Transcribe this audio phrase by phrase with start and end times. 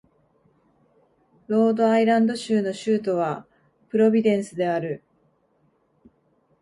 [1.45, 3.45] ロードアイランド州の州都は
[3.89, 5.03] プロビデンスである